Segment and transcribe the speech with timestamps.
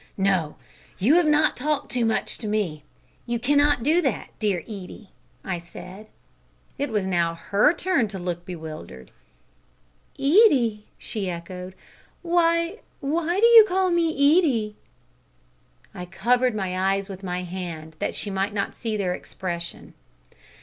[0.17, 0.55] "No,
[0.97, 2.83] you have not talked too much to me.
[3.27, 5.11] You cannot do that, dear Edie,"
[5.45, 6.07] I said.
[6.79, 9.11] It was now her turn to look bewildered.
[10.17, 11.75] "Edie!" she echoed.
[12.23, 14.75] "Why why do you call me Edie?"
[15.93, 19.93] I covered my eyes with my hand, that she might not see their expression.